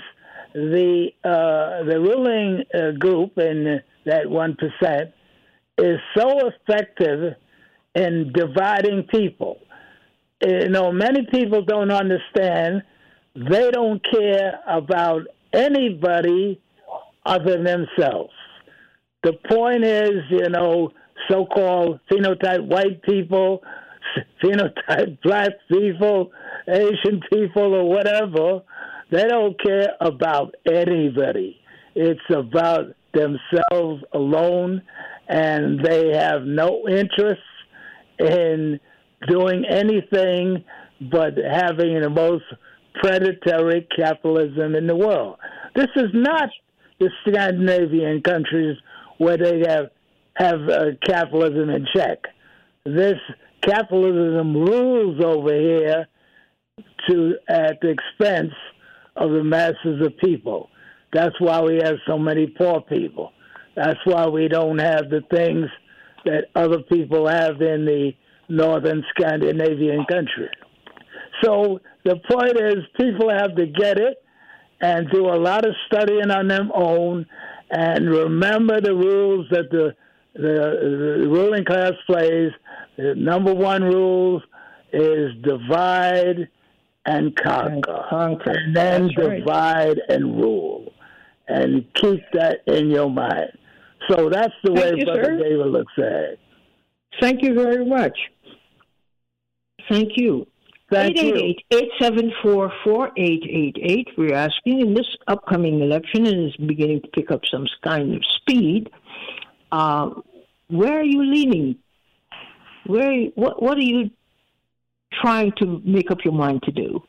[0.55, 5.13] the uh, the ruling uh, group in that one percent
[5.79, 7.35] is so effective
[7.95, 9.59] in dividing people.
[10.45, 12.83] You know, many people don't understand.
[13.35, 15.23] They don't care about
[15.53, 16.61] anybody
[17.25, 18.33] other than themselves.
[19.23, 20.91] The point is, you know,
[21.31, 23.63] so-called phenotype white people,
[24.43, 26.33] phenotype black people,
[26.69, 28.63] Asian people, or whatever.
[29.11, 31.61] They don't care about anybody.
[31.95, 34.83] It's about themselves alone,
[35.29, 37.43] and they have no interest
[38.19, 38.81] in
[39.29, 40.65] doing anything
[41.13, 42.45] but having the most
[43.03, 45.37] predatory capitalism in the world.
[45.75, 46.49] This is not
[46.99, 48.77] the Scandinavian countries
[49.23, 49.91] where they have
[50.35, 52.19] have uh, capitalism in check.
[52.85, 53.19] This
[53.61, 56.07] capitalism rules over here
[57.09, 58.55] to at the expense
[59.17, 60.69] of the masses of people.
[61.13, 63.33] That's why we have so many poor people.
[63.77, 65.67] That's why we don't have the things
[66.25, 68.13] that other people have in the
[68.49, 70.51] northern Scandinavian countries.
[71.43, 74.23] So the point is, people have to get it
[74.81, 77.27] and do a lot of studying on their own
[77.73, 79.95] and remember the rules that the
[80.35, 82.53] the, the ruling class plays.
[82.97, 84.43] The number one rule
[84.93, 86.49] is divide
[87.07, 88.51] and conquer, and, conquer.
[88.51, 89.99] and then That's divide right.
[90.11, 90.93] and rule,
[91.49, 93.59] and keep that in your mind.
[94.11, 95.39] So that's the Thank way you, Brother sir.
[95.39, 96.41] David looks at it.
[97.21, 98.17] Thank you very much.
[99.89, 100.47] Thank you.
[100.93, 101.17] Thank
[101.73, 104.07] 888-874-4888.
[104.19, 108.23] We're asking in this upcoming election, and it's beginning to pick up some kind of
[108.37, 108.91] speed,
[109.71, 110.11] uh,
[110.69, 111.77] where are you leaning?
[112.87, 114.11] Where what what are you
[115.21, 117.01] trying to make up your mind to do,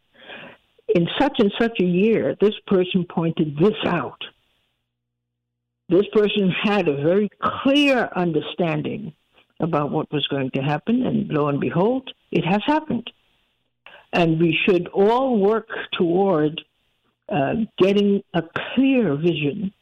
[0.96, 4.22] in such and such a year, this person pointed this out.
[5.90, 9.14] This person had a very clear understanding
[9.60, 13.10] about what was going to happen, and lo and behold, it has happened.
[14.14, 16.62] And we should all work toward
[17.30, 18.44] uh, getting a
[18.76, 19.74] clear vision,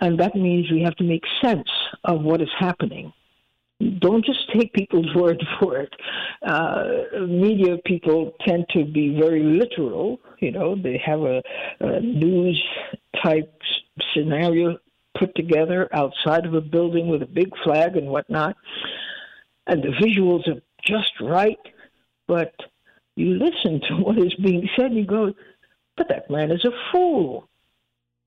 [0.00, 1.68] and that means we have to make sense
[2.04, 3.12] of what is happening
[3.98, 5.92] don't just take people's word for it.
[6.46, 6.84] Uh,
[7.26, 10.20] media people tend to be very literal.
[10.40, 11.42] You know, they have a,
[11.80, 12.62] a news
[13.22, 13.52] type
[14.14, 14.78] scenario
[15.18, 18.56] put together outside of a building with a big flag and whatnot,
[19.66, 21.58] and the visuals are just right.
[22.26, 22.54] But
[23.16, 25.32] you listen to what is being said, you go,
[25.96, 27.48] "But that man is a fool.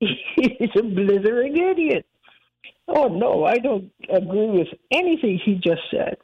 [0.00, 2.06] He's a blithering idiot."
[2.86, 6.16] Oh, no, I don't agree with anything he just said,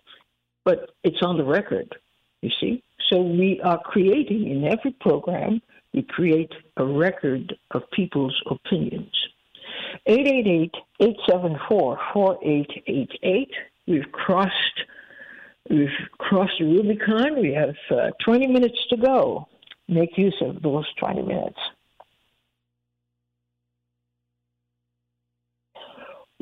[0.64, 1.94] but it's on the record,
[2.42, 2.82] you see?
[3.10, 5.62] So we are creating in every program,
[5.94, 9.10] we create a record of people's opinions.
[10.06, 13.50] 888 874 4888.
[13.88, 14.52] We've crossed.
[15.68, 17.40] We've crossed the Rubicon.
[17.40, 19.48] We have uh, 20 minutes to go.
[19.88, 21.58] Make use of those 20 minutes.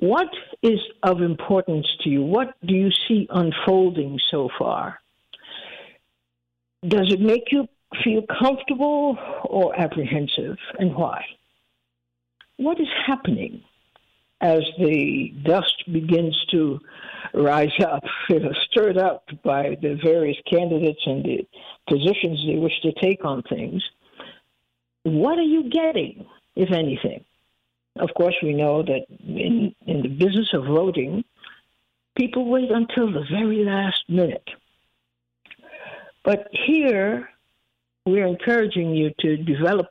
[0.01, 0.29] What
[0.63, 2.23] is of importance to you?
[2.23, 5.01] What do you see unfolding so far?
[6.87, 7.67] Does it make you
[8.05, 11.25] feel comfortable or apprehensive, and why?
[12.57, 13.63] What is happening?
[14.41, 16.79] as the dust begins to
[17.35, 18.05] rise up,
[18.71, 21.47] stirred up by the various candidates and the
[21.89, 23.83] positions they wish to take on things,
[25.03, 27.25] what are you getting, if anything?
[28.01, 31.25] Of course, we know that in, in the business of voting,
[32.17, 34.49] people wait until the very last minute.
[36.25, 37.29] But here,
[38.05, 39.87] we're encouraging you to develop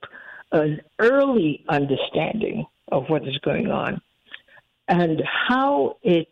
[0.52, 4.02] an early understanding of what is going on
[4.88, 6.30] and how it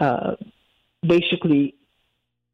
[0.00, 0.36] uh,
[1.02, 1.74] basically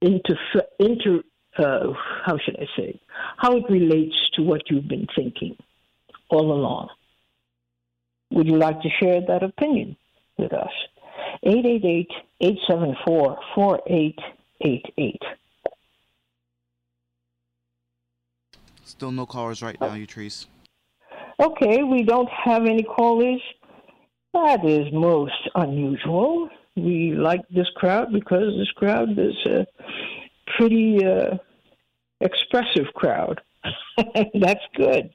[0.00, 0.38] inter,
[0.78, 1.22] inter
[1.58, 1.92] uh,
[2.24, 3.00] how should I say,
[3.36, 5.56] how it relates to what you've been thinking
[6.30, 6.88] all along.
[8.32, 9.96] Would you like to share that opinion
[10.38, 10.70] with us?
[11.42, 12.10] 888
[12.40, 15.22] 874 4888.
[18.84, 20.46] Still no callers right now, Utrice.
[21.40, 23.40] Okay, we don't have any callers.
[24.32, 26.48] That is most unusual.
[26.76, 29.66] We like this crowd because this crowd is a
[30.56, 31.36] pretty uh,
[32.20, 33.40] expressive crowd.
[34.34, 35.10] That's good.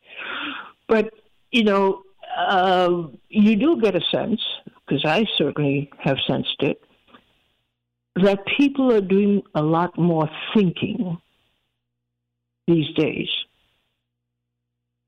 [0.87, 1.13] But,
[1.51, 2.03] you know,
[2.35, 6.81] uh, you do get a sense, because I certainly have sensed it,
[8.15, 11.19] that people are doing a lot more thinking
[12.67, 13.29] these days.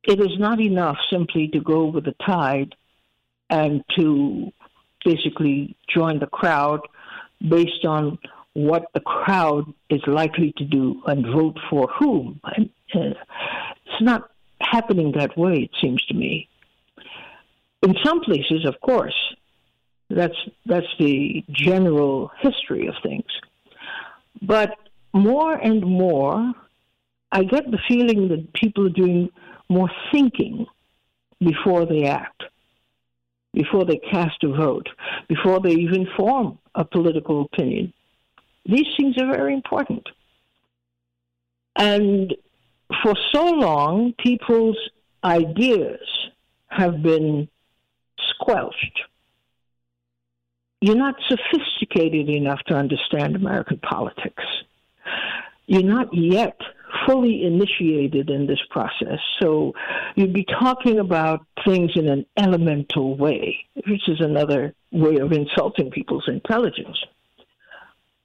[0.03, 2.75] It is not enough simply to go with the tide
[3.49, 4.51] and to
[5.03, 6.81] basically join the crowd
[7.47, 8.17] based on
[8.53, 12.39] what the crowd is likely to do and vote for whom.
[12.45, 12.63] Uh,
[12.93, 14.29] it's not
[14.61, 16.47] happening that way, it seems to me.
[17.81, 19.15] In some places, of course,
[20.09, 23.29] that's that's the general history of things.
[24.41, 24.75] But
[25.13, 26.53] more and more,
[27.31, 29.29] I get the feeling that people are doing
[29.69, 30.65] more thinking
[31.39, 32.43] before they act
[33.53, 34.87] before they cast a vote,
[35.27, 37.93] before they even form a political opinion.
[38.65, 40.07] These things are very important.
[41.75, 42.35] And
[43.03, 44.77] for so long, people's
[45.23, 45.99] ideas
[46.67, 47.47] have been
[48.35, 48.99] squelched.
[50.81, 54.43] You're not sophisticated enough to understand American politics.
[55.67, 56.57] You're not yet
[57.05, 59.19] fully initiated in this process.
[59.41, 59.73] So
[60.15, 65.91] you'd be talking about things in an elemental way, which is another way of insulting
[65.91, 66.97] people's intelligence.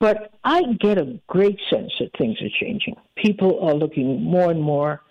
[0.00, 2.96] But I get a great sense that things are changing.
[3.16, 5.02] People are looking more and more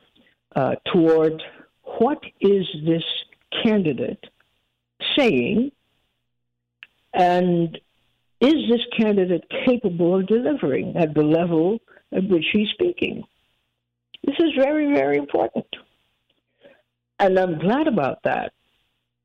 [0.55, 1.41] uh, toward
[1.83, 3.03] what is this
[3.63, 4.23] candidate
[5.17, 5.71] saying,
[7.13, 7.79] and
[8.41, 11.79] is this candidate capable of delivering at the level
[12.11, 13.23] at which he's speaking?
[14.25, 15.65] This is very, very important.
[17.19, 18.53] And I'm glad about that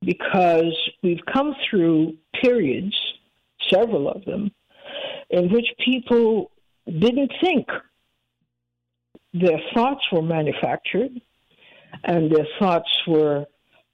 [0.02, 2.94] because we've come through periods,
[3.72, 4.52] several of them,
[5.30, 6.50] in which people
[6.86, 7.66] didn't think.
[9.34, 11.20] Their thoughts were manufactured
[12.04, 13.46] and their thoughts were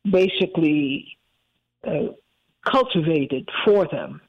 [0.09, 1.16] basically
[1.87, 2.12] uh,
[2.64, 4.20] cultivated for them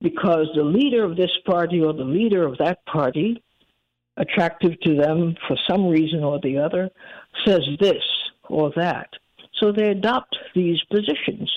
[0.00, 3.42] because the leader of this party or the leader of that party
[4.16, 6.90] attractive to them for some reason or the other
[7.46, 8.02] says this
[8.48, 9.08] or that.
[9.54, 11.50] So they adopt these positions.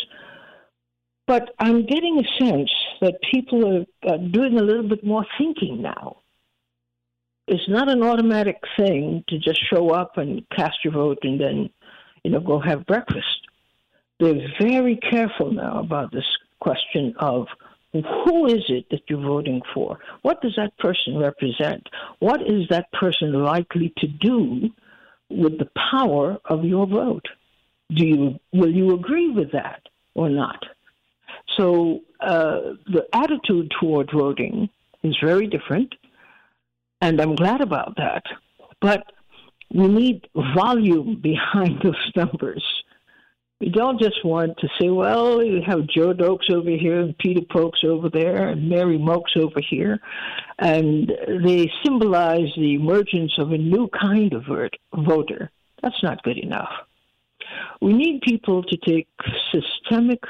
[1.28, 2.72] But I'm getting a sense
[3.02, 6.18] that people are, are doing a little bit more thinking now.
[7.48, 11.70] It's not an automatic thing to just show up and cast your vote and then,
[12.24, 13.48] you know, go have breakfast.
[14.20, 16.26] They're very careful now about this
[16.60, 17.48] question of
[17.94, 20.00] who is it that you're voting for?
[20.22, 21.88] What does that person represent?
[22.20, 24.70] What is that person likely to do
[25.30, 27.26] with the power of your vote?
[27.96, 29.82] Do you will you agree with that
[30.14, 30.64] or not?
[31.56, 34.70] So uh, the attitude toward voting
[35.04, 35.94] is very different,
[37.02, 38.24] and I'm glad about that.
[38.82, 39.04] But
[39.74, 42.64] we need volume behind those numbers.
[43.66, 47.42] We don't just want to say, well, you have Joe Dokes over here and Peter
[47.42, 50.00] Pokes over there and Mary Mokes over here.
[50.60, 51.12] And
[51.44, 54.44] they symbolize the emergence of a new kind of
[54.96, 55.50] voter.
[55.82, 56.70] That's not good enough.
[57.82, 59.08] We need people to take
[59.52, 60.22] systemic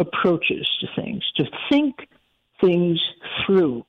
[0.00, 2.08] approaches to things, to think
[2.60, 3.00] things
[3.46, 3.86] through,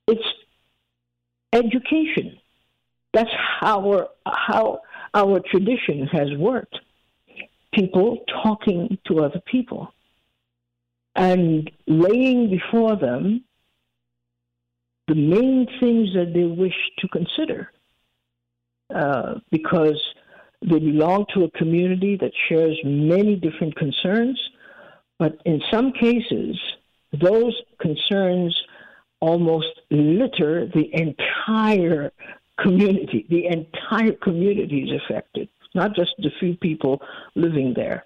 [0.07, 0.21] it's
[1.51, 2.37] education.
[3.13, 4.81] That's how our, how
[5.13, 6.77] our tradition has worked.
[7.73, 9.93] People talking to other people
[11.15, 13.43] and laying before them
[15.07, 17.71] the main things that they wish to consider
[18.93, 20.01] uh, because
[20.61, 24.39] they belong to a community that shares many different concerns,
[25.19, 26.57] but in some cases,
[27.11, 28.57] those concerns
[29.19, 32.11] almost litter the entire
[32.59, 33.25] community.
[33.29, 37.01] The entire community is affected, not just the few people
[37.35, 38.05] living there.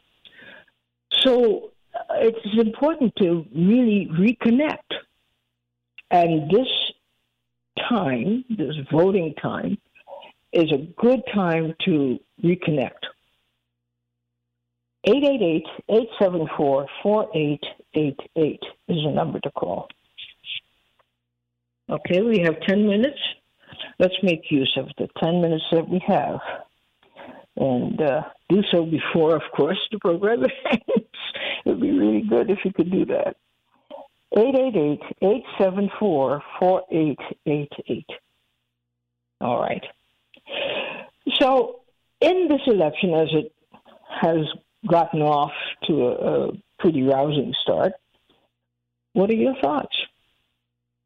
[1.26, 4.78] So uh, it's important to really reconnect.
[6.10, 6.68] And this
[7.90, 9.78] time, this voting time,
[10.54, 13.04] is a good time to reconnect.
[15.08, 17.60] 888-874-4888
[17.96, 18.16] is
[18.88, 19.88] the number to call.
[21.90, 23.18] Okay, we have 10 minutes.
[24.00, 26.42] Let's make use of the 10 minutes that we have.
[27.58, 30.84] And uh, do so before, of course, the program ends.
[30.96, 33.36] it would be really good if you could do that.
[35.22, 38.06] 888-874-4888.
[39.42, 39.84] All right.
[41.36, 41.82] So,
[42.22, 43.54] in this election, as it
[44.22, 44.46] has
[44.88, 45.52] gotten off
[45.88, 47.92] to a, a pretty rousing start,
[49.14, 49.96] what are your thoughts?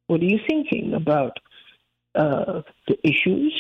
[0.08, 1.38] What are you thinking about
[2.16, 3.54] uh, the issues,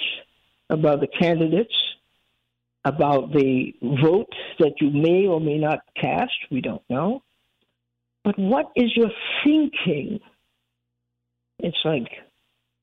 [0.69, 1.73] about the candidates,
[2.85, 6.33] about the vote that you may or may not cast?
[6.49, 7.23] We don't know.
[8.23, 9.09] But what is your
[9.43, 10.19] thinking?
[11.59, 12.09] It's like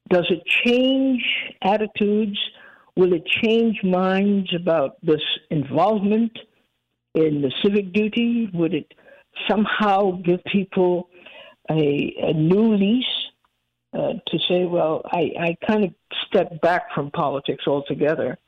[0.09, 1.25] Does it change
[1.63, 2.39] attitudes?
[2.97, 6.37] Will it change minds about this involvement
[7.17, 8.51] in the civic duty?
[8.53, 8.93] Would it
[9.49, 11.09] somehow give people
[11.71, 13.05] a, a new lease
[13.93, 15.95] uh, to say, well, I, I kind of
[16.27, 18.39] step back from politics altogether,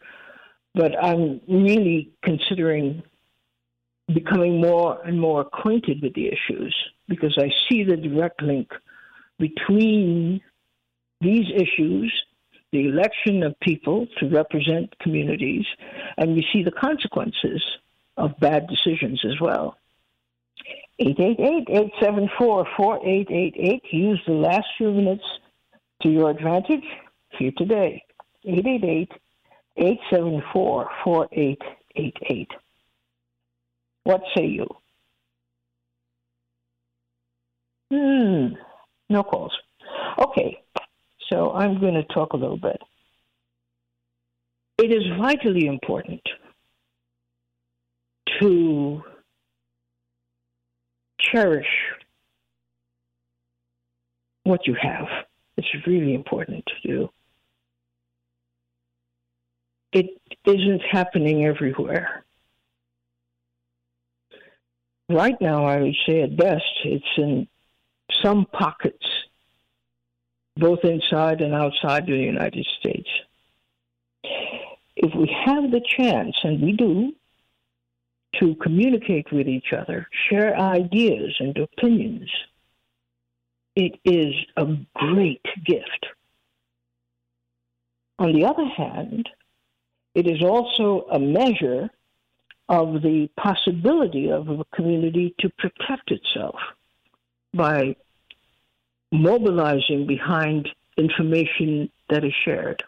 [0.75, 3.03] but I'm really considering
[4.13, 6.75] becoming more and more acquainted with the issues
[7.09, 8.71] because I see the direct link
[9.39, 10.41] between
[11.21, 12.13] these issues,
[12.73, 15.65] the election of people to represent communities,
[16.17, 17.63] and we see the consequences
[18.19, 19.79] of bad decisions as well.
[21.01, 23.81] 888-874-4888.
[23.93, 25.23] Use the last few minutes
[26.03, 26.83] to your advantage
[27.39, 28.03] here today.
[29.79, 32.49] 888-874-4888.
[34.05, 34.67] What say you?
[37.91, 38.49] Hmm,
[39.09, 39.57] no calls.
[40.19, 40.63] Okay,
[41.31, 42.83] so I'm going to talk a little bit.
[44.79, 46.21] It is vitally important
[48.41, 49.03] to
[51.21, 51.67] cherish
[54.45, 55.07] what you have.
[55.57, 57.11] It's really important to do.
[59.93, 62.25] It isn't happening everywhere.
[65.09, 67.49] Right now, I would say at best, it's in
[68.23, 69.07] some pockets,
[70.57, 73.09] both inside and outside the United States.
[74.97, 77.15] If we have the chance, and we do,
[78.41, 82.31] to communicate with each other, share ideas and opinions,
[83.75, 86.07] it is a great gift.
[88.19, 89.29] On the other hand,
[90.15, 91.91] it is also a measure
[92.69, 96.57] of the possibility of a community to protect itself
[97.55, 97.97] by
[99.11, 102.83] mobilizing behind information that is shared.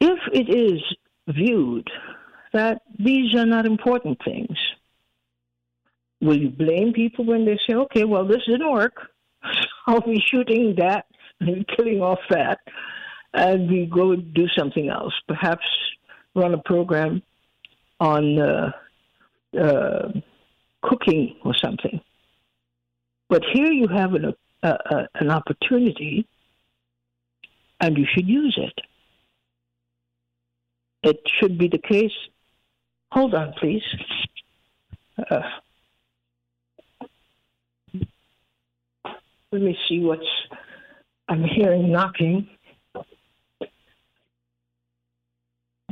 [0.00, 0.80] If it is
[1.28, 1.90] viewed
[2.52, 4.56] that these are not important things,
[6.20, 9.10] will you blame people when they say, okay, well, this didn't work?
[9.86, 11.06] I'll be shooting that
[11.40, 12.58] and killing off that,
[13.32, 15.14] and we go do something else.
[15.26, 15.64] Perhaps
[16.34, 17.22] run a program
[18.00, 18.70] on uh,
[19.58, 20.12] uh,
[20.82, 22.00] cooking or something.
[23.28, 24.76] But here you have an, uh,
[25.14, 26.26] an opportunity,
[27.80, 28.80] and you should use it.
[31.02, 32.12] It should be the case.
[33.12, 33.82] Hold on, please.
[35.30, 35.40] Uh,
[39.50, 40.26] let me see what's.
[41.28, 42.48] I'm hearing knocking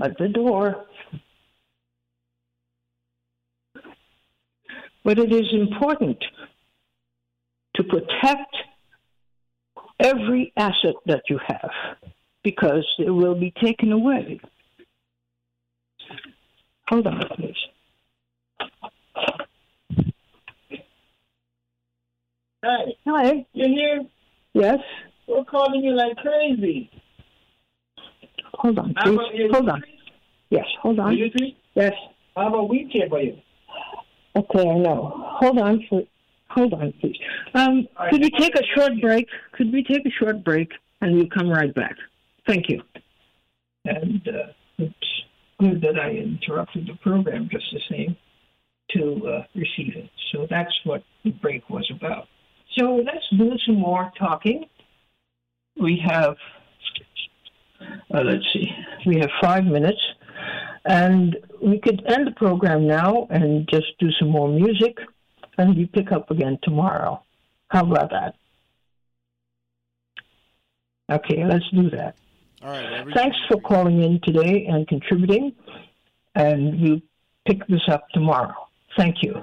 [0.00, 0.86] at the door.
[5.04, 6.18] But it is important
[7.76, 8.56] to protect
[10.00, 11.70] every asset that you have
[12.42, 14.40] because it will be taken away.
[16.88, 17.56] Hold on, please.
[22.64, 23.46] Hi, Hi.
[23.52, 24.04] you here?
[24.54, 24.78] Yes.
[25.26, 26.90] We're calling you like crazy.
[28.54, 29.50] Hold on, please.
[29.52, 29.82] Hold on.
[30.50, 30.64] Yes.
[30.82, 31.16] Hold on.
[31.74, 31.92] Yes.
[32.36, 33.36] How about we care for you?
[34.36, 35.12] Okay, I know.
[35.40, 36.02] Hold on for.
[36.50, 37.16] Hold on, please.
[37.54, 38.10] Um, right.
[38.10, 39.26] could we take a short break?
[39.52, 40.70] Could we take a short break
[41.00, 41.96] and we'll come right back?
[42.46, 42.82] Thank you.
[43.84, 44.94] And uh, it's
[45.58, 48.16] good that I interrupted the program just the same
[48.90, 50.10] to uh, receive it.
[50.32, 52.28] So that's what the break was about.
[52.76, 54.66] So let's do some more talking.
[55.80, 56.36] We have,
[58.14, 58.70] uh, let's see,
[59.06, 60.00] we have five minutes.
[60.88, 64.96] And we could end the program now and just do some more music,
[65.58, 67.24] and we pick up again tomorrow.
[67.68, 68.36] How about that?
[71.10, 72.16] Okay, let's do that.
[73.14, 75.52] Thanks for calling in today and contributing,
[76.34, 77.00] and we'll
[77.46, 78.54] pick this up tomorrow.
[78.96, 79.34] Thank you.